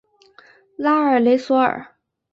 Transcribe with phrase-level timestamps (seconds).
[0.77, 1.95] 拉尔雷索尔。